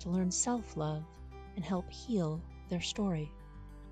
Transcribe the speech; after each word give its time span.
to 0.00 0.10
learn 0.10 0.30
self 0.30 0.76
love 0.76 1.04
and 1.56 1.64
help 1.64 1.90
heal 1.90 2.40
their 2.68 2.80
story. 2.80 3.30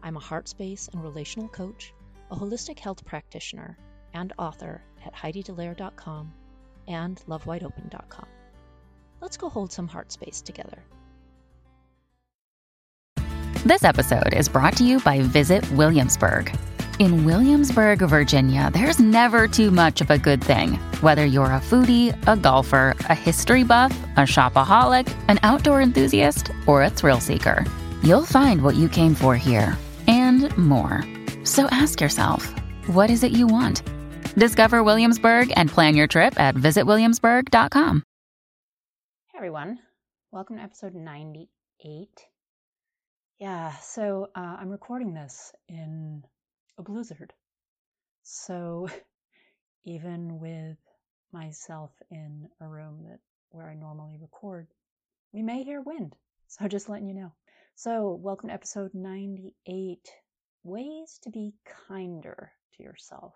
I'm 0.02 0.16
a 0.16 0.20
heart 0.20 0.48
space 0.48 0.88
and 0.92 1.02
relational 1.02 1.48
coach, 1.48 1.92
a 2.30 2.36
holistic 2.36 2.78
health 2.78 3.04
practitioner, 3.04 3.76
and 4.14 4.32
author 4.38 4.82
at 5.04 5.14
HeidiDallaire.com 5.14 6.32
and 6.86 7.22
LoveWideOpen.com. 7.28 8.26
Let's 9.20 9.36
go 9.36 9.48
hold 9.48 9.72
some 9.72 9.88
heart 9.88 10.12
space 10.12 10.40
together. 10.40 10.82
This 13.64 13.84
episode 13.84 14.34
is 14.34 14.48
brought 14.48 14.76
to 14.76 14.84
you 14.84 15.00
by 15.00 15.20
Visit 15.20 15.68
Williamsburg. 15.72 16.56
In 16.98 17.24
Williamsburg, 17.24 18.00
Virginia, 18.00 18.70
there's 18.72 18.98
never 18.98 19.46
too 19.46 19.70
much 19.70 20.00
of 20.00 20.10
a 20.10 20.18
good 20.18 20.42
thing. 20.42 20.72
Whether 21.00 21.24
you're 21.24 21.52
a 21.52 21.60
foodie, 21.60 22.12
a 22.26 22.36
golfer, 22.36 22.96
a 22.98 23.14
history 23.14 23.62
buff, 23.62 23.96
a 24.16 24.22
shopaholic, 24.22 25.06
an 25.28 25.38
outdoor 25.44 25.80
enthusiast, 25.80 26.50
or 26.66 26.82
a 26.82 26.90
thrill 26.90 27.20
seeker, 27.20 27.64
you'll 28.02 28.24
find 28.24 28.62
what 28.62 28.74
you 28.74 28.88
came 28.88 29.14
for 29.14 29.36
here 29.36 29.78
and 30.08 30.56
more. 30.58 31.04
So 31.44 31.66
ask 31.66 32.00
yourself, 32.00 32.52
what 32.88 33.10
is 33.10 33.22
it 33.22 33.30
you 33.30 33.46
want? 33.46 33.82
Discover 34.34 34.82
Williamsburg 34.82 35.52
and 35.54 35.70
plan 35.70 35.94
your 35.94 36.08
trip 36.08 36.38
at 36.40 36.56
visitwilliamsburg.com. 36.56 38.02
Hey 39.28 39.36
everyone, 39.36 39.78
welcome 40.32 40.56
to 40.56 40.62
episode 40.62 40.96
98. 40.96 42.08
Yeah, 43.38 43.72
so 43.76 44.30
uh, 44.34 44.56
I'm 44.58 44.70
recording 44.70 45.14
this 45.14 45.52
in 45.68 46.24
a 46.78 46.82
blizzard. 46.82 47.32
So 48.22 48.88
even 49.84 50.38
with 50.38 50.78
myself 51.32 51.90
in 52.10 52.48
a 52.60 52.66
room 52.66 53.04
that 53.08 53.18
where 53.50 53.68
I 53.68 53.74
normally 53.74 54.16
record, 54.20 54.68
we 55.32 55.42
may 55.42 55.64
hear 55.64 55.80
wind. 55.80 56.14
So 56.46 56.68
just 56.68 56.88
letting 56.88 57.08
you 57.08 57.14
know. 57.14 57.32
So 57.74 58.18
welcome 58.22 58.48
to 58.48 58.54
episode 58.54 58.94
98. 58.94 60.08
Ways 60.62 61.18
to 61.22 61.30
be 61.30 61.54
kinder 61.88 62.52
to 62.76 62.82
yourself. 62.82 63.34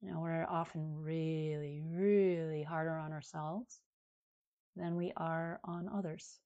You 0.00 0.10
know, 0.10 0.20
we're 0.20 0.46
often 0.46 1.02
really, 1.02 1.82
really 1.84 2.62
harder 2.62 2.96
on 2.96 3.12
ourselves 3.12 3.80
than 4.76 4.96
we 4.96 5.12
are 5.16 5.60
on 5.64 5.90
others 5.92 6.38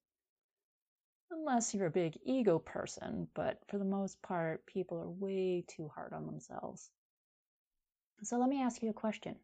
unless 1.33 1.73
you're 1.73 1.87
a 1.87 1.91
big 1.91 2.17
ego 2.23 2.59
person, 2.59 3.27
but 3.33 3.59
for 3.67 3.77
the 3.77 3.85
most 3.85 4.21
part, 4.21 4.65
people 4.65 4.97
are 4.99 5.09
way 5.09 5.63
too 5.67 5.89
hard 5.93 6.13
on 6.13 6.25
themselves. 6.25 6.89
So 8.23 8.37
let 8.37 8.49
me 8.49 8.61
ask 8.61 8.81
you 8.81 8.89
a 8.89 8.93
question 8.93 9.35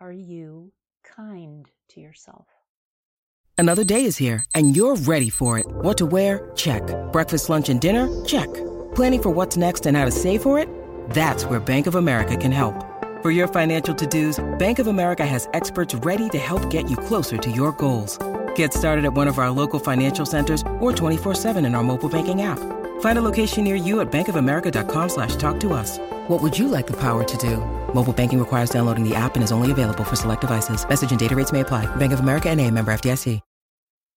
Are 0.00 0.12
you 0.12 0.72
kind 1.02 1.68
to 1.90 2.00
yourself? 2.00 2.46
Another 3.58 3.84
day 3.84 4.04
is 4.04 4.16
here, 4.16 4.44
and 4.54 4.76
you're 4.76 4.96
ready 4.96 5.30
for 5.30 5.58
it. 5.58 5.66
What 5.66 5.98
to 5.98 6.06
wear? 6.06 6.50
Check. 6.56 6.82
Breakfast, 7.12 7.48
lunch, 7.48 7.68
and 7.68 7.80
dinner? 7.80 8.08
Check. 8.24 8.52
Planning 8.94 9.22
for 9.22 9.30
what's 9.30 9.56
next 9.56 9.86
and 9.86 9.96
how 9.96 10.04
to 10.04 10.10
save 10.10 10.42
for 10.42 10.58
it? 10.58 10.68
That's 11.10 11.44
where 11.44 11.60
Bank 11.60 11.86
of 11.86 11.94
America 11.94 12.36
can 12.36 12.52
help. 12.52 12.74
For 13.22 13.30
your 13.30 13.46
financial 13.46 13.94
to 13.94 14.06
dos, 14.06 14.58
Bank 14.58 14.80
of 14.80 14.88
America 14.88 15.24
has 15.24 15.48
experts 15.54 15.94
ready 15.94 16.28
to 16.30 16.38
help 16.38 16.70
get 16.70 16.90
you 16.90 16.96
closer 16.96 17.36
to 17.36 17.50
your 17.50 17.70
goals. 17.72 18.18
Get 18.56 18.74
started 18.74 19.04
at 19.04 19.14
one 19.14 19.28
of 19.28 19.38
our 19.38 19.50
local 19.50 19.78
financial 19.78 20.26
centers 20.26 20.62
or 20.80 20.90
24-7 20.92 21.64
in 21.64 21.76
our 21.76 21.84
mobile 21.84 22.08
banking 22.08 22.42
app. 22.42 22.58
Find 23.00 23.18
a 23.18 23.22
location 23.22 23.62
near 23.62 23.76
you 23.76 24.00
at 24.00 24.10
bankofamerica.com 24.10 25.08
slash 25.08 25.36
talk 25.36 25.60
to 25.60 25.72
us. 25.72 25.98
What 26.28 26.42
would 26.42 26.58
you 26.58 26.66
like 26.66 26.88
the 26.88 26.96
power 27.00 27.22
to 27.22 27.36
do? 27.36 27.58
Mobile 27.94 28.12
banking 28.12 28.40
requires 28.40 28.70
downloading 28.70 29.08
the 29.08 29.14
app 29.14 29.36
and 29.36 29.44
is 29.44 29.52
only 29.52 29.70
available 29.70 30.02
for 30.02 30.16
select 30.16 30.40
devices. 30.40 30.88
Message 30.88 31.12
and 31.12 31.20
data 31.20 31.36
rates 31.36 31.52
may 31.52 31.60
apply. 31.60 31.86
Bank 31.96 32.12
of 32.12 32.18
America 32.18 32.48
and 32.48 32.60
a 32.60 32.68
member 32.68 32.92
FDIC. 32.92 33.40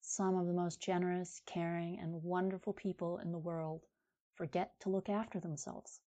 Some 0.01 0.37
of 0.37 0.47
the 0.47 0.53
most 0.53 0.79
generous, 0.79 1.41
caring, 1.45 1.99
and 1.99 2.23
wonderful 2.23 2.71
people 2.71 3.17
in 3.17 3.33
the 3.33 3.37
world 3.37 3.81
forget 4.35 4.71
to 4.79 4.89
look 4.89 5.09
after 5.09 5.41
themselves. 5.41 5.99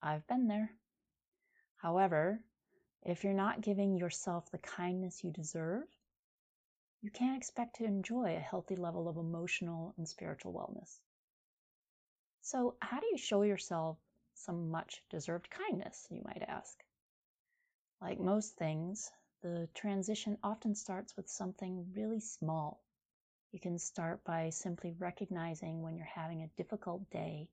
I've 0.00 0.24
been 0.28 0.46
there. 0.46 0.70
However, 1.76 2.40
if 3.02 3.24
you're 3.24 3.32
not 3.32 3.60
giving 3.60 3.96
yourself 3.96 4.48
the 4.52 4.58
kindness 4.58 5.24
you 5.24 5.32
deserve, 5.32 5.88
you 7.00 7.10
can't 7.10 7.36
expect 7.36 7.76
to 7.76 7.84
enjoy 7.84 8.36
a 8.36 8.40
healthy 8.40 8.76
level 8.76 9.08
of 9.08 9.16
emotional 9.16 9.94
and 9.96 10.08
spiritual 10.08 10.52
wellness. 10.52 10.98
So, 12.40 12.76
how 12.80 12.98
do 13.00 13.06
you 13.06 13.18
show 13.18 13.42
yourself 13.42 13.98
some 14.34 14.70
much 14.70 15.02
deserved 15.10 15.50
kindness, 15.50 16.06
you 16.10 16.22
might 16.24 16.42
ask? 16.42 16.82
Like 18.00 18.18
most 18.18 18.56
things, 18.56 19.10
the 19.42 19.68
transition 19.74 20.38
often 20.42 20.74
starts 20.74 21.16
with 21.16 21.28
something 21.28 21.92
really 21.94 22.20
small. 22.20 22.82
You 23.52 23.60
can 23.60 23.78
start 23.78 24.24
by 24.24 24.50
simply 24.50 24.94
recognizing 24.98 25.82
when 25.82 25.96
you're 25.96 26.06
having 26.06 26.42
a 26.42 26.50
difficult 26.56 27.08
day 27.10 27.48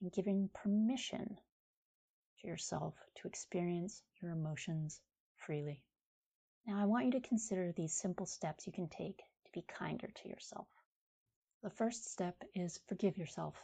and 0.00 0.12
giving 0.12 0.48
permission 0.54 1.38
to 2.40 2.46
yourself 2.46 2.94
to 3.16 3.28
experience 3.28 4.02
your 4.20 4.32
emotions 4.32 5.00
freely. 5.36 5.82
Now, 6.66 6.80
I 6.80 6.84
want 6.84 7.06
you 7.06 7.12
to 7.12 7.28
consider 7.28 7.72
these 7.72 7.92
simple 7.92 8.26
steps 8.26 8.66
you 8.66 8.72
can 8.72 8.88
take 8.88 9.18
to 9.18 9.52
be 9.52 9.62
kinder 9.62 10.08
to 10.08 10.28
yourself. 10.28 10.68
The 11.62 11.70
first 11.70 12.12
step 12.12 12.36
is 12.54 12.80
forgive 12.86 13.18
yourself. 13.18 13.56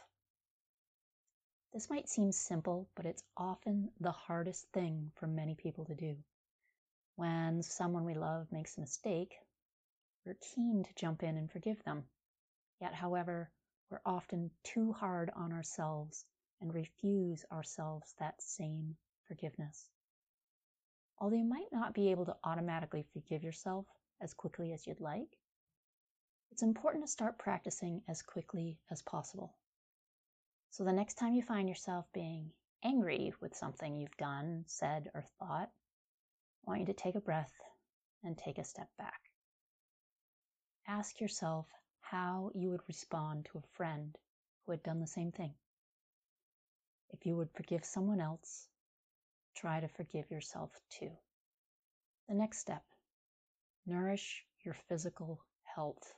This 1.71 1.89
might 1.89 2.09
seem 2.09 2.31
simple, 2.31 2.89
but 2.95 3.05
it's 3.05 3.23
often 3.37 3.91
the 3.99 4.11
hardest 4.11 4.67
thing 4.73 5.11
for 5.15 5.27
many 5.27 5.55
people 5.55 5.85
to 5.85 5.95
do. 5.95 6.17
When 7.15 7.63
someone 7.63 8.05
we 8.05 8.15
love 8.15 8.51
makes 8.51 8.77
a 8.77 8.81
mistake, 8.81 9.35
we're 10.25 10.37
keen 10.55 10.83
to 10.83 10.95
jump 10.95 11.23
in 11.23 11.37
and 11.37 11.51
forgive 11.51 11.83
them. 11.83 12.03
Yet, 12.81 12.93
however, 12.93 13.49
we're 13.89 14.01
often 14.05 14.51
too 14.63 14.93
hard 14.93 15.29
on 15.35 15.53
ourselves 15.53 16.25
and 16.59 16.73
refuse 16.73 17.45
ourselves 17.51 18.13
that 18.19 18.41
same 18.41 18.97
forgiveness. 19.27 19.89
Although 21.19 21.35
you 21.35 21.43
might 21.43 21.71
not 21.71 21.93
be 21.93 22.11
able 22.11 22.25
to 22.25 22.37
automatically 22.43 23.05
forgive 23.13 23.43
yourself 23.43 23.85
as 24.21 24.33
quickly 24.33 24.71
as 24.71 24.87
you'd 24.87 25.01
like, 25.01 25.37
it's 26.51 26.63
important 26.63 27.03
to 27.03 27.11
start 27.11 27.37
practicing 27.37 28.01
as 28.07 28.21
quickly 28.21 28.79
as 28.89 29.01
possible. 29.01 29.53
So 30.71 30.85
the 30.85 30.93
next 30.93 31.15
time 31.15 31.33
you 31.33 31.41
find 31.41 31.67
yourself 31.67 32.05
being 32.13 32.51
angry 32.83 33.33
with 33.41 33.55
something 33.55 33.97
you've 33.97 34.15
done, 34.17 34.63
said, 34.67 35.11
or 35.13 35.23
thought, 35.39 35.69
I 36.65 36.69
want 36.69 36.81
you 36.81 36.85
to 36.87 36.93
take 36.93 37.15
a 37.15 37.21
breath 37.21 37.53
and 38.23 38.37
take 38.37 38.57
a 38.57 38.63
step 38.63 38.89
back. 38.97 39.19
Ask 40.87 41.19
yourself 41.19 41.67
how 41.99 42.51
you 42.55 42.69
would 42.69 42.87
respond 42.87 43.45
to 43.45 43.57
a 43.57 43.75
friend 43.75 44.17
who 44.65 44.71
had 44.71 44.83
done 44.83 45.01
the 45.01 45.07
same 45.07 45.31
thing. 45.31 45.53
If 47.09 47.25
you 47.25 47.35
would 47.35 47.51
forgive 47.51 47.83
someone 47.83 48.21
else, 48.21 48.68
try 49.55 49.79
to 49.79 49.87
forgive 49.87 50.29
yourself 50.31 50.71
too. 50.89 51.11
The 52.27 52.35
next 52.35 52.59
step 52.59 52.83
nourish 53.85 54.43
your 54.63 54.75
physical 54.87 55.43
health. 55.63 56.13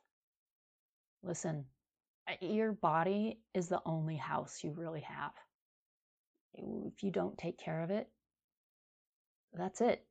Listen, 1.23 1.65
your 2.41 2.73
body 2.73 3.39
is 3.53 3.67
the 3.67 3.81
only 3.85 4.17
house 4.17 4.63
you 4.63 4.71
really 4.71 5.01
have. 5.01 5.31
If 6.53 7.03
you 7.03 7.11
don't 7.11 7.37
take 7.37 7.57
care 7.57 7.81
of 7.81 7.91
it, 7.91 8.09
that's 9.53 9.81
it. 9.81 10.03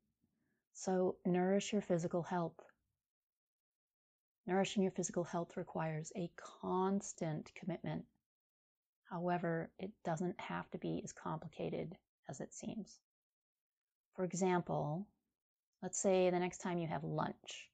So, 0.73 1.17
nourish 1.27 1.73
your 1.73 1.83
physical 1.83 2.23
health. 2.23 2.59
Nourishing 4.47 4.83
your 4.83 4.93
physical 4.93 5.25
health 5.25 5.57
requires 5.57 6.13
a 6.17 6.31
constant 6.37 7.51
commitment. 7.55 8.05
However, 9.11 9.71
it 9.79 9.91
doesn't 10.05 10.41
have 10.41 10.71
to 10.71 10.79
be 10.79 11.01
as 11.05 11.13
complicated 11.13 11.97
as 12.29 12.41
it 12.41 12.55
seems. 12.55 12.99
For 14.21 14.25
example, 14.25 15.07
let's 15.83 15.99
say 15.99 16.29
the 16.29 16.39
next 16.39 16.59
time 16.59 16.77
you 16.77 16.87
have 16.87 17.05
lunch, 17.05 17.71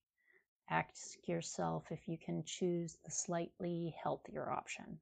ask 0.70 1.18
yourself 1.26 1.82
if 1.90 2.06
you 2.06 2.16
can 2.16 2.44
choose 2.44 2.96
the 3.04 3.10
slightly 3.10 3.96
healthier 4.00 4.48
option. 4.48 5.00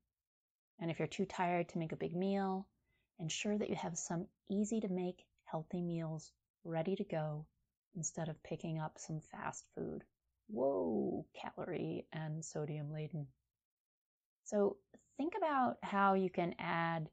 And 0.80 0.90
if 0.90 0.98
you're 0.98 1.06
too 1.06 1.26
tired 1.26 1.68
to 1.68 1.78
make 1.78 1.92
a 1.92 1.96
big 1.96 2.16
meal, 2.16 2.66
ensure 3.18 3.58
that 3.58 3.68
you 3.68 3.76
have 3.76 3.98
some 3.98 4.26
easy 4.48 4.80
to 4.80 4.88
make 4.88 5.26
healthy 5.44 5.82
meals 5.82 6.32
ready 6.64 6.96
to 6.96 7.04
go 7.04 7.44
instead 7.94 8.30
of 8.30 8.42
picking 8.42 8.78
up 8.78 8.94
some 8.96 9.20
fast 9.20 9.66
food. 9.74 10.02
Whoa, 10.48 11.26
calorie 11.34 12.06
and 12.10 12.42
sodium 12.42 12.90
laden. 12.90 13.26
So 14.44 14.78
think 15.18 15.34
about 15.36 15.76
how 15.82 16.14
you 16.14 16.30
can 16.30 16.54
add 16.58 17.10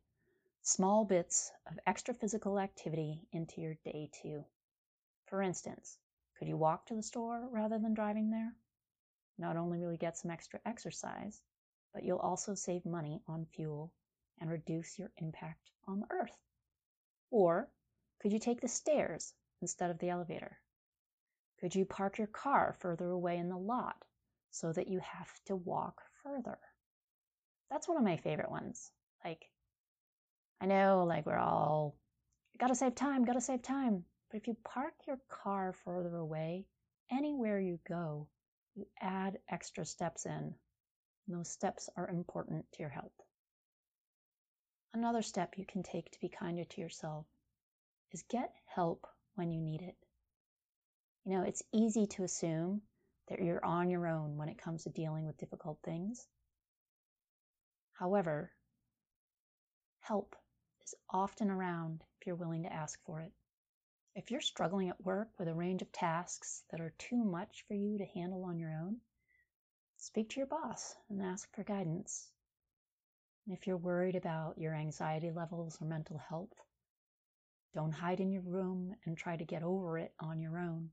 small 0.63 1.05
bits 1.05 1.51
of 1.67 1.79
extra 1.87 2.13
physical 2.13 2.59
activity 2.59 3.27
into 3.31 3.61
your 3.61 3.75
day 3.83 4.09
too. 4.21 4.45
For 5.25 5.41
instance, 5.41 5.97
could 6.37 6.47
you 6.47 6.57
walk 6.57 6.85
to 6.87 6.95
the 6.95 7.03
store 7.03 7.47
rather 7.51 7.79
than 7.79 7.93
driving 7.93 8.29
there? 8.29 8.53
Not 9.37 9.57
only 9.57 9.79
will 9.79 9.91
you 9.91 9.97
get 9.97 10.17
some 10.17 10.31
extra 10.31 10.59
exercise, 10.65 11.41
but 11.93 12.03
you'll 12.03 12.19
also 12.19 12.53
save 12.53 12.85
money 12.85 13.21
on 13.27 13.45
fuel 13.45 13.91
and 14.39 14.49
reduce 14.49 14.99
your 14.99 15.11
impact 15.17 15.71
on 15.87 15.99
the 15.99 16.11
earth. 16.11 16.37
Or 17.31 17.67
could 18.19 18.31
you 18.31 18.39
take 18.39 18.61
the 18.61 18.67
stairs 18.67 19.33
instead 19.61 19.89
of 19.89 19.99
the 19.99 20.09
elevator? 20.09 20.59
Could 21.59 21.75
you 21.75 21.85
park 21.85 22.17
your 22.17 22.27
car 22.27 22.75
further 22.79 23.09
away 23.09 23.37
in 23.37 23.49
the 23.49 23.57
lot 23.57 24.03
so 24.51 24.71
that 24.73 24.87
you 24.87 24.99
have 24.99 25.31
to 25.45 25.55
walk 25.55 26.01
further? 26.23 26.59
That's 27.69 27.87
one 27.87 27.97
of 27.97 28.03
my 28.03 28.17
favorite 28.17 28.51
ones. 28.51 28.91
Like, 29.23 29.49
I 30.61 30.67
know, 30.67 31.05
like, 31.07 31.25
we're 31.25 31.37
all 31.37 31.95
gotta 32.61 32.75
save 32.75 32.93
time, 32.93 33.25
gotta 33.25 33.41
save 33.41 33.63
time. 33.63 34.05
But 34.29 34.37
if 34.37 34.47
you 34.47 34.55
park 34.63 34.93
your 35.07 35.17
car 35.27 35.73
further 35.83 36.15
away, 36.15 36.67
anywhere 37.11 37.59
you 37.59 37.79
go, 37.87 38.27
you 38.75 38.85
add 39.01 39.39
extra 39.49 39.83
steps 39.83 40.27
in. 40.27 40.53
And 41.27 41.35
those 41.37 41.49
steps 41.49 41.89
are 41.97 42.07
important 42.07 42.65
to 42.73 42.79
your 42.79 42.89
health. 42.89 43.11
Another 44.93 45.23
step 45.23 45.57
you 45.57 45.65
can 45.65 45.81
take 45.81 46.11
to 46.11 46.19
be 46.19 46.29
kinder 46.29 46.63
to 46.63 46.81
yourself 46.81 47.25
is 48.11 48.23
get 48.29 48.53
help 48.65 49.07
when 49.35 49.49
you 49.49 49.59
need 49.59 49.81
it. 49.81 49.95
You 51.25 51.37
know, 51.37 51.43
it's 51.43 51.63
easy 51.73 52.05
to 52.07 52.23
assume 52.23 52.81
that 53.29 53.41
you're 53.41 53.63
on 53.65 53.89
your 53.89 54.05
own 54.05 54.37
when 54.37 54.49
it 54.49 54.61
comes 54.61 54.83
to 54.83 54.89
dealing 54.89 55.25
with 55.25 55.37
difficult 55.37 55.79
things. 55.83 56.27
However, 57.93 58.51
help 60.01 60.35
is 60.91 60.99
often 61.09 61.49
around 61.49 62.03
if 62.19 62.27
you're 62.27 62.35
willing 62.35 62.63
to 62.63 62.73
ask 62.73 62.99
for 63.05 63.21
it. 63.21 63.31
If 64.13 64.29
you're 64.29 64.41
struggling 64.41 64.89
at 64.89 65.05
work 65.05 65.29
with 65.39 65.47
a 65.47 65.53
range 65.53 65.81
of 65.81 65.91
tasks 65.93 66.63
that 66.69 66.81
are 66.81 66.93
too 66.97 67.23
much 67.23 67.63
for 67.65 67.75
you 67.75 67.97
to 67.97 68.05
handle 68.05 68.43
on 68.43 68.59
your 68.59 68.73
own, 68.73 68.97
speak 69.95 70.31
to 70.31 70.37
your 70.41 70.47
boss 70.47 70.93
and 71.09 71.21
ask 71.21 71.49
for 71.55 71.63
guidance. 71.63 72.29
And 73.45 73.55
if 73.55 73.67
you're 73.67 73.77
worried 73.77 74.17
about 74.17 74.57
your 74.57 74.75
anxiety 74.75 75.31
levels 75.31 75.81
or 75.81 75.85
mental 75.85 76.17
health, 76.17 76.53
don't 77.73 77.93
hide 77.93 78.19
in 78.19 78.33
your 78.33 78.41
room 78.41 78.93
and 79.05 79.17
try 79.17 79.37
to 79.37 79.45
get 79.45 79.63
over 79.63 79.97
it 79.97 80.13
on 80.19 80.41
your 80.41 80.57
own. 80.57 80.89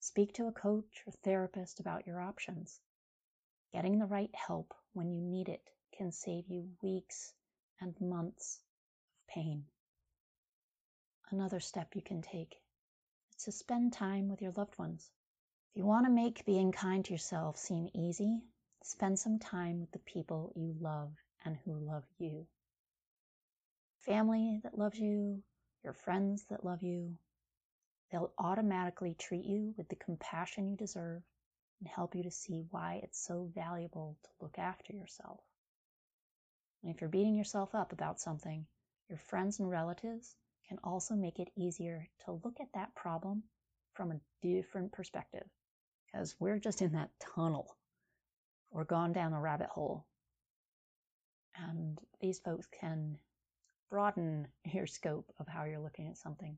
Speak 0.00 0.34
to 0.34 0.48
a 0.48 0.52
coach 0.52 1.04
or 1.06 1.12
therapist 1.12 1.78
about 1.78 2.08
your 2.08 2.20
options. 2.20 2.80
Getting 3.72 4.00
the 4.00 4.06
right 4.06 4.34
help 4.34 4.74
when 4.94 5.12
you 5.12 5.20
need 5.20 5.48
it 5.48 5.62
can 5.96 6.10
save 6.10 6.48
you 6.48 6.68
weeks 6.82 7.32
and 7.80 7.94
months 8.00 8.60
pain. 9.28 9.64
Another 11.30 11.60
step 11.60 11.94
you 11.94 12.02
can 12.02 12.22
take 12.22 12.56
is 13.36 13.44
to 13.44 13.52
spend 13.52 13.92
time 13.92 14.28
with 14.28 14.40
your 14.40 14.52
loved 14.52 14.78
ones. 14.78 15.10
If 15.70 15.78
you 15.78 15.84
want 15.84 16.06
to 16.06 16.12
make 16.12 16.46
being 16.46 16.72
kind 16.72 17.04
to 17.04 17.12
yourself 17.12 17.58
seem 17.58 17.88
easy, 17.94 18.42
spend 18.82 19.18
some 19.18 19.38
time 19.38 19.80
with 19.80 19.92
the 19.92 19.98
people 19.98 20.52
you 20.56 20.74
love 20.80 21.12
and 21.44 21.56
who 21.64 21.74
love 21.74 22.04
you. 22.18 22.46
Family 24.00 24.60
that 24.62 24.78
loves 24.78 24.98
you, 24.98 25.42
your 25.84 25.92
friends 25.92 26.44
that 26.50 26.64
love 26.64 26.82
you, 26.82 27.18
they'll 28.10 28.32
automatically 28.38 29.14
treat 29.18 29.44
you 29.44 29.74
with 29.76 29.88
the 29.88 29.96
compassion 29.96 30.68
you 30.68 30.76
deserve 30.76 31.22
and 31.80 31.88
help 31.88 32.14
you 32.14 32.22
to 32.22 32.30
see 32.30 32.64
why 32.70 33.00
it's 33.02 33.24
so 33.24 33.50
valuable 33.54 34.16
to 34.22 34.30
look 34.40 34.58
after 34.58 34.92
yourself. 34.92 35.40
And 36.82 36.94
if 36.94 37.00
you're 37.00 37.10
beating 37.10 37.36
yourself 37.36 37.74
up 37.74 37.92
about 37.92 38.20
something, 38.20 38.66
your 39.08 39.18
friends 39.18 39.58
and 39.58 39.70
relatives 39.70 40.36
can 40.68 40.78
also 40.84 41.14
make 41.14 41.38
it 41.38 41.48
easier 41.56 42.08
to 42.24 42.40
look 42.44 42.60
at 42.60 42.72
that 42.74 42.94
problem 42.94 43.42
from 43.94 44.12
a 44.12 44.20
different 44.42 44.92
perspective 44.92 45.46
because 46.06 46.36
we're 46.38 46.58
just 46.58 46.82
in 46.82 46.92
that 46.92 47.10
tunnel 47.34 47.76
or 48.70 48.84
gone 48.84 49.12
down 49.12 49.32
the 49.32 49.38
rabbit 49.38 49.68
hole. 49.68 50.06
And 51.56 51.98
these 52.20 52.38
folks 52.38 52.66
can 52.80 53.18
broaden 53.90 54.46
your 54.64 54.86
scope 54.86 55.32
of 55.40 55.48
how 55.48 55.64
you're 55.64 55.80
looking 55.80 56.08
at 56.08 56.18
something. 56.18 56.56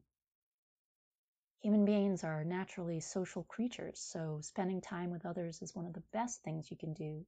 Human 1.63 1.85
beings 1.85 2.25
are 2.25 2.45
naturally 2.45 3.01
social 3.01 3.45
creatures, 3.45 4.01
so 4.01 4.41
spending 4.43 4.81
time 4.81 5.11
with 5.11 5.27
others 5.27 5.63
is 5.63 5.75
one 5.75 5.87
of 5.87 5.93
the 5.93 6.03
best 6.13 6.43
things 6.43 6.71
you 6.71 6.77
can 6.77 6.95
do 6.95 7.25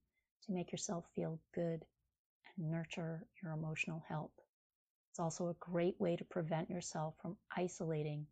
to 0.46 0.52
make 0.52 0.72
yourself 0.72 1.04
feel 1.14 1.38
good 1.54 1.84
and 2.56 2.70
nurture 2.70 3.26
your 3.42 3.52
emotional 3.52 4.02
health. 4.08 4.32
It's 5.12 5.20
also 5.20 5.48
a 5.48 5.56
great 5.60 6.00
way 6.00 6.16
to 6.16 6.24
prevent 6.24 6.70
yourself 6.70 7.14
from 7.20 7.36
isolating 7.54 8.26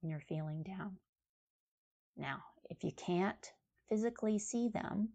when 0.00 0.10
you're 0.10 0.20
feeling 0.20 0.62
down. 0.62 0.96
Now, 2.16 2.44
if 2.70 2.84
you 2.84 2.92
can't 2.92 3.52
physically 3.88 4.38
see 4.38 4.68
them, 4.68 5.08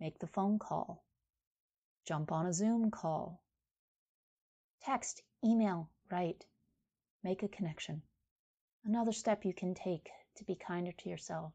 make 0.00 0.18
the 0.18 0.26
phone 0.26 0.58
call, 0.58 1.04
jump 2.04 2.32
on 2.32 2.46
a 2.46 2.52
Zoom 2.52 2.90
call, 2.90 3.44
text, 4.80 5.22
email, 5.44 5.88
write, 6.10 6.44
make 7.22 7.44
a 7.44 7.48
connection. 7.48 8.02
Another 8.84 9.12
step 9.12 9.44
you 9.44 9.54
can 9.54 9.72
take 9.72 10.10
to 10.38 10.44
be 10.44 10.56
kinder 10.56 10.90
to 10.90 11.08
yourself 11.08 11.52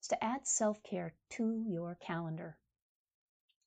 is 0.00 0.08
to 0.08 0.24
add 0.24 0.46
self 0.46 0.82
care 0.82 1.12
to 1.32 1.62
your 1.68 1.96
calendar. 1.96 2.56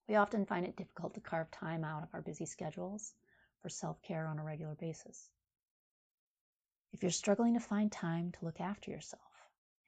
We 0.07 0.15
often 0.15 0.47
find 0.47 0.65
it 0.65 0.75
difficult 0.75 1.13
to 1.13 1.21
carve 1.21 1.51
time 1.51 1.83
out 1.83 2.01
of 2.01 2.09
our 2.13 2.23
busy 2.23 2.47
schedules 2.47 3.13
for 3.61 3.69
self 3.69 4.01
care 4.01 4.27
on 4.27 4.39
a 4.39 4.43
regular 4.43 4.75
basis. 4.75 5.29
If 6.93 7.03
you're 7.03 7.11
struggling 7.11 7.53
to 7.53 7.59
find 7.59 7.91
time 7.91 8.31
to 8.31 8.45
look 8.45 8.59
after 8.59 8.91
yourself, 8.91 9.21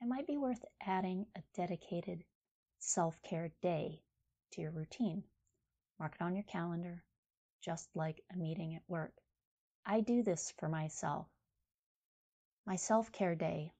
it 0.01 0.07
might 0.07 0.27
be 0.27 0.37
worth 0.37 0.63
adding 0.85 1.25
a 1.35 1.41
dedicated 1.55 2.23
self 2.79 3.21
care 3.23 3.51
day 3.61 4.01
to 4.51 4.61
your 4.61 4.71
routine. 4.71 5.23
Mark 5.99 6.15
it 6.19 6.23
on 6.23 6.35
your 6.35 6.43
calendar, 6.43 7.03
just 7.61 7.89
like 7.95 8.21
a 8.31 8.37
meeting 8.37 8.75
at 8.75 8.83
work. 8.87 9.13
I 9.85 10.01
do 10.01 10.23
this 10.23 10.53
for 10.59 10.67
myself. 10.67 11.27
My 12.65 12.75
self 12.75 13.11
care 13.11 13.35
day 13.35 13.73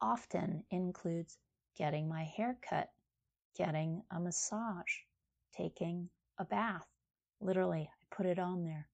often 0.00 0.64
includes 0.70 1.38
getting 1.76 2.08
my 2.08 2.24
hair 2.24 2.56
cut, 2.68 2.90
getting 3.56 4.02
a 4.10 4.20
massage, 4.20 4.92
taking 5.56 6.08
a 6.38 6.44
bath. 6.44 6.86
Literally, 7.40 7.88
I 7.90 8.14
put 8.16 8.26
it 8.26 8.38
on 8.38 8.64
there 8.64 8.88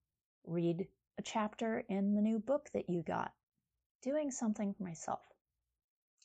read 0.45 0.89
a 1.19 1.23
chapter 1.23 1.85
in 1.89 2.15
the 2.15 2.23
new 2.23 2.39
book 2.39 2.71
that 2.73 2.89
you 2.89 3.03
got, 3.03 3.33
doing 4.03 4.31
something 4.31 4.73
for 4.75 4.83
myself. 4.83 5.21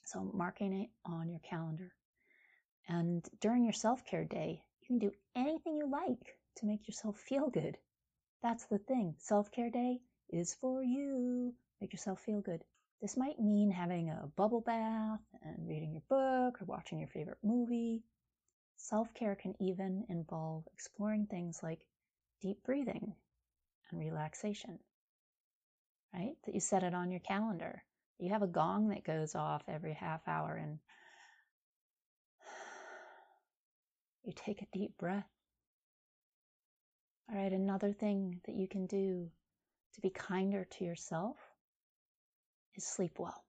So, 0.05 0.31
marking 0.34 0.74
it 0.74 0.89
on 1.05 1.29
your 1.29 1.39
calendar. 1.39 1.91
And 2.88 3.27
during 3.41 3.63
your 3.63 3.74
self 3.74 4.05
care 4.05 4.24
day, 4.24 4.63
you 4.79 4.88
can 4.88 5.00
do 5.00 5.12
anything 5.36 5.75
you 5.75 5.89
like 5.89 6.38
to 6.57 6.65
make 6.65 6.88
yourself 6.88 7.17
feel 7.19 7.50
good. 7.50 7.77
That's 8.41 8.65
the 8.67 8.77
thing. 8.77 9.15
Self 9.17 9.51
care 9.51 9.69
day 9.69 10.01
is 10.29 10.53
for 10.53 10.84
you. 10.84 11.53
Make 11.81 11.93
yourself 11.93 12.22
feel 12.22 12.41
good. 12.41 12.63
This 13.01 13.17
might 13.17 13.39
mean 13.39 13.72
having 13.72 14.10
a 14.10 14.27
bubble 14.36 14.62
bath 14.62 15.19
and 15.41 15.67
reading 15.67 15.91
your 15.91 16.03
book 16.07 16.62
or 16.62 16.65
watching 16.65 17.00
your 17.00 17.10
favorite 17.10 17.43
movie. 17.43 18.03
Self 18.77 19.13
care 19.13 19.36
can 19.36 19.55
even 19.60 20.05
involve 20.10 20.67
exploring 20.74 21.25
things 21.25 21.62
like 21.62 21.81
deep 22.41 22.63
breathing 22.63 23.15
and 23.95 24.11
relaxation, 24.11 24.79
right? 26.13 26.35
That 26.45 26.53
you 26.53 26.59
set 26.59 26.83
it 26.83 26.93
on 26.93 27.11
your 27.11 27.21
calendar. 27.21 27.83
You 28.19 28.31
have 28.31 28.43
a 28.43 28.47
gong 28.47 28.89
that 28.89 29.03
goes 29.03 29.35
off 29.35 29.63
every 29.67 29.93
half 29.93 30.21
hour 30.27 30.55
and 30.55 30.79
you 34.23 34.33
take 34.35 34.61
a 34.61 34.77
deep 34.77 34.97
breath. 34.97 35.27
All 37.29 37.37
right, 37.37 37.51
another 37.51 37.91
thing 37.91 38.41
that 38.45 38.55
you 38.55 38.67
can 38.67 38.85
do 38.85 39.29
to 39.95 40.01
be 40.01 40.09
kinder 40.09 40.67
to 40.77 40.83
yourself 40.83 41.37
is 42.75 42.85
sleep 42.85 43.17
well. 43.17 43.43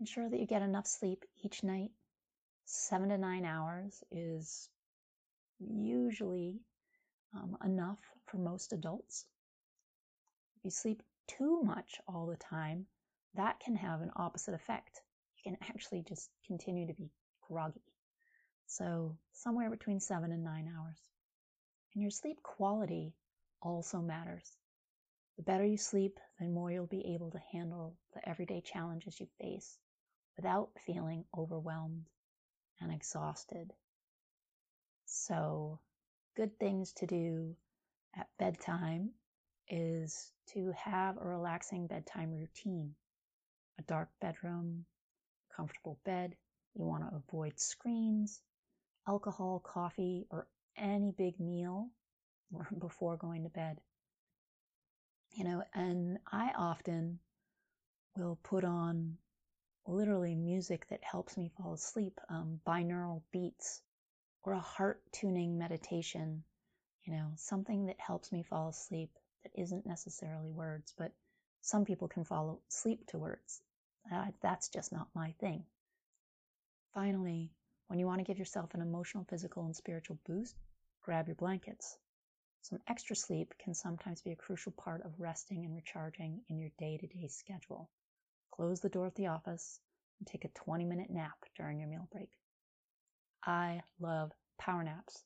Ensure 0.00 0.28
that 0.28 0.40
you 0.40 0.46
get 0.46 0.62
enough 0.62 0.86
sleep 0.86 1.24
each 1.44 1.62
night. 1.62 1.90
Seven 2.64 3.10
to 3.10 3.18
nine 3.18 3.44
hours 3.44 4.02
is 4.10 4.68
usually 5.58 6.60
um, 7.36 7.56
enough 7.64 7.98
for 8.26 8.38
most 8.38 8.72
adults. 8.72 9.26
If 10.56 10.64
you 10.64 10.70
sleep 10.70 11.02
too 11.28 11.62
much 11.62 12.00
all 12.08 12.26
the 12.26 12.36
time, 12.36 12.86
that 13.34 13.60
can 13.60 13.76
have 13.76 14.00
an 14.00 14.12
opposite 14.16 14.54
effect. 14.54 15.00
You 15.36 15.52
can 15.52 15.68
actually 15.68 16.02
just 16.02 16.30
continue 16.46 16.86
to 16.86 16.94
be 16.94 17.10
groggy. 17.48 17.82
So, 18.66 19.16
somewhere 19.32 19.70
between 19.70 20.00
seven 20.00 20.32
and 20.32 20.42
nine 20.42 20.72
hours. 20.76 20.98
And 21.94 22.02
your 22.02 22.10
sleep 22.10 22.42
quality 22.42 23.14
also 23.62 24.00
matters. 24.00 24.50
The 25.36 25.42
better 25.42 25.64
you 25.64 25.76
sleep, 25.76 26.18
the 26.38 26.46
more 26.46 26.70
you'll 26.70 26.86
be 26.86 27.14
able 27.14 27.30
to 27.30 27.42
handle 27.52 27.96
the 28.14 28.26
everyday 28.28 28.60
challenges 28.62 29.20
you 29.20 29.26
face 29.40 29.78
without 30.36 30.70
feeling 30.86 31.24
overwhelmed 31.36 32.08
and 32.80 32.92
exhausted. 32.92 33.72
So, 35.06 35.80
good 36.36 36.58
things 36.58 36.92
to 36.92 37.06
do 37.06 37.56
at 38.14 38.28
bedtime 38.38 39.10
is 39.68 40.30
to 40.52 40.72
have 40.76 41.16
a 41.16 41.26
relaxing 41.26 41.86
bedtime 41.86 42.30
routine. 42.30 42.94
A 43.78 43.82
dark 43.82 44.08
bedroom, 44.20 44.84
comfortable 45.54 45.98
bed. 46.04 46.36
You 46.74 46.84
want 46.84 47.08
to 47.08 47.16
avoid 47.16 47.58
screens, 47.58 48.40
alcohol, 49.08 49.62
coffee, 49.64 50.26
or 50.30 50.46
any 50.76 51.12
big 51.16 51.40
meal 51.40 51.88
before 52.78 53.16
going 53.16 53.44
to 53.44 53.50
bed. 53.50 53.80
You 55.32 55.44
know, 55.44 55.62
and 55.74 56.18
I 56.30 56.52
often 56.56 57.18
will 58.16 58.38
put 58.42 58.64
on 58.64 59.18
literally 59.86 60.34
music 60.34 60.86
that 60.88 61.02
helps 61.02 61.36
me 61.36 61.50
fall 61.56 61.74
asleep, 61.74 62.18
um, 62.28 62.60
binaural 62.66 63.22
beats, 63.30 63.80
or 64.46 64.52
a 64.52 64.60
heart 64.60 65.02
tuning 65.12 65.58
meditation, 65.58 66.44
you 67.02 67.12
know, 67.12 67.32
something 67.34 67.86
that 67.86 67.98
helps 67.98 68.30
me 68.30 68.44
fall 68.44 68.68
asleep 68.68 69.10
that 69.42 69.60
isn't 69.60 69.84
necessarily 69.84 70.52
words, 70.52 70.94
but 70.96 71.10
some 71.62 71.84
people 71.84 72.06
can 72.06 72.22
fall 72.24 72.62
asleep 72.70 73.04
to 73.08 73.18
words. 73.18 73.60
Uh, 74.10 74.26
that's 74.40 74.68
just 74.68 74.92
not 74.92 75.08
my 75.14 75.34
thing. 75.40 75.64
Finally, 76.94 77.50
when 77.88 77.98
you 77.98 78.06
want 78.06 78.20
to 78.20 78.24
give 78.24 78.38
yourself 78.38 78.72
an 78.74 78.80
emotional, 78.80 79.26
physical, 79.28 79.64
and 79.64 79.74
spiritual 79.74 80.16
boost, 80.24 80.54
grab 81.02 81.26
your 81.26 81.34
blankets. 81.34 81.98
Some 82.62 82.78
extra 82.86 83.16
sleep 83.16 83.52
can 83.58 83.74
sometimes 83.74 84.22
be 84.22 84.30
a 84.30 84.36
crucial 84.36 84.72
part 84.72 85.04
of 85.04 85.20
resting 85.20 85.64
and 85.64 85.74
recharging 85.74 86.42
in 86.48 86.58
your 86.58 86.70
day 86.78 86.98
to 86.98 87.06
day 87.06 87.26
schedule. 87.26 87.90
Close 88.52 88.80
the 88.80 88.88
door 88.88 89.08
at 89.08 89.16
the 89.16 89.26
office 89.26 89.80
and 90.20 90.26
take 90.26 90.44
a 90.44 90.48
20 90.48 90.84
minute 90.84 91.10
nap 91.10 91.36
during 91.56 91.80
your 91.80 91.88
meal 91.88 92.08
break. 92.12 92.30
I 93.44 93.82
love 94.00 94.32
power 94.58 94.82
naps 94.82 95.24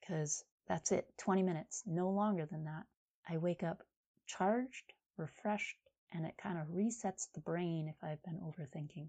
because 0.00 0.44
that's 0.68 0.92
it 0.92 1.06
20 1.18 1.42
minutes, 1.42 1.82
no 1.86 2.10
longer 2.10 2.46
than 2.46 2.64
that. 2.64 2.84
I 3.28 3.38
wake 3.38 3.62
up 3.62 3.82
charged, 4.26 4.92
refreshed, 5.16 5.78
and 6.12 6.24
it 6.24 6.36
kind 6.36 6.58
of 6.58 6.68
resets 6.68 7.28
the 7.32 7.40
brain 7.40 7.88
if 7.88 8.02
I've 8.02 8.22
been 8.22 8.40
overthinking. 8.40 9.08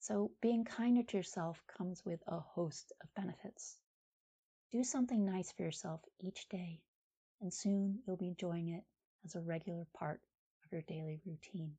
So, 0.00 0.32
being 0.40 0.64
kinder 0.64 1.02
to 1.04 1.16
yourself 1.16 1.62
comes 1.66 2.04
with 2.04 2.20
a 2.26 2.40
host 2.40 2.92
of 3.02 3.14
benefits. 3.14 3.76
Do 4.72 4.82
something 4.82 5.24
nice 5.24 5.52
for 5.52 5.62
yourself 5.62 6.00
each 6.18 6.48
day, 6.48 6.80
and 7.40 7.52
soon 7.52 8.00
you'll 8.06 8.16
be 8.16 8.28
enjoying 8.28 8.70
it 8.70 8.84
as 9.24 9.36
a 9.36 9.40
regular 9.40 9.86
part 9.94 10.20
of 10.64 10.72
your 10.72 10.82
daily 10.82 11.20
routine. 11.24 11.76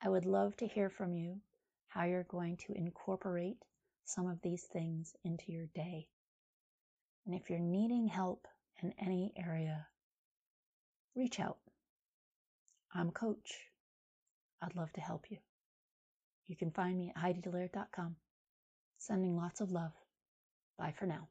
I 0.00 0.08
would 0.08 0.24
love 0.24 0.56
to 0.58 0.66
hear 0.66 0.88
from 0.88 1.14
you 1.14 1.40
how 1.88 2.04
you're 2.04 2.24
going 2.24 2.56
to 2.66 2.74
incorporate 2.74 3.58
some 4.04 4.28
of 4.28 4.38
these 4.42 4.64
things 4.72 5.14
into 5.24 5.52
your 5.52 5.66
day. 5.74 6.06
And 7.26 7.34
if 7.34 7.50
you're 7.50 7.58
needing 7.58 8.06
help 8.06 8.46
in 8.82 8.92
any 9.00 9.32
area, 9.36 9.86
reach 11.14 11.40
out. 11.40 11.58
I'm 12.94 13.08
a 13.08 13.12
coach. 13.12 13.54
I'd 14.62 14.76
love 14.76 14.92
to 14.94 15.00
help 15.00 15.26
you. 15.30 15.38
You 16.46 16.56
can 16.56 16.70
find 16.70 16.96
me 16.96 17.12
at 17.14 17.22
HeidiDallaire.com. 17.22 18.16
Sending 18.98 19.36
lots 19.36 19.60
of 19.60 19.70
love. 19.70 19.92
Bye 20.78 20.94
for 20.96 21.06
now. 21.06 21.28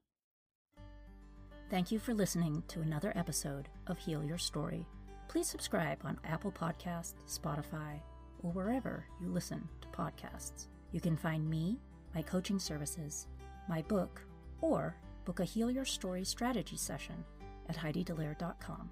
Thank 1.69 1.91
you 1.91 1.99
for 1.99 2.13
listening 2.13 2.63
to 2.67 2.81
another 2.81 3.11
episode 3.15 3.69
of 3.87 3.97
Heal 3.97 4.23
Your 4.23 4.37
Story. 4.37 4.85
Please 5.27 5.47
subscribe 5.47 5.97
on 6.03 6.19
Apple 6.23 6.51
Podcasts, 6.51 7.15
Spotify, 7.27 7.99
or 8.45 8.51
wherever 8.51 9.07
you 9.19 9.27
listen 9.27 9.67
to 9.81 9.87
podcasts. 9.87 10.67
You 10.91 11.01
can 11.01 11.17
find 11.17 11.49
me, 11.49 11.79
my 12.13 12.21
coaching 12.21 12.59
services, 12.59 13.27
my 13.67 13.81
book, 13.81 14.21
or 14.61 14.95
book 15.25 15.39
a 15.39 15.43
Heal 15.43 15.71
Your 15.71 15.83
Story 15.83 16.23
strategy 16.23 16.77
session 16.77 17.25
at 17.67 17.75
HeidiDallaire.com. 17.75 18.91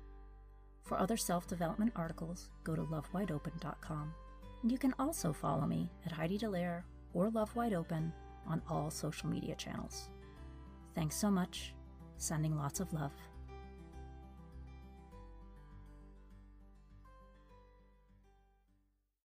For 0.81 0.97
other 0.97 1.17
self 1.17 1.47
development 1.47 1.93
articles, 1.95 2.49
go 2.63 2.75
to 2.75 2.81
lovewideopen.com. 2.81 4.13
And 4.63 4.71
you 4.71 4.77
can 4.77 4.95
also 4.97 5.31
follow 5.31 5.67
me 5.67 5.91
at 6.05 6.11
Heidi 6.11 6.39
Dallaire 6.39 6.83
or 7.13 7.29
Love 7.29 7.55
Wide 7.55 7.73
Open 7.73 8.11
on 8.47 8.61
all 8.67 8.89
social 8.89 9.29
media 9.29 9.55
channels. 9.55 10.09
Thanks 10.95 11.15
so 11.15 11.29
much. 11.29 11.73
Sending 12.17 12.57
lots 12.57 12.79
of 12.79 12.91
love. 12.91 13.11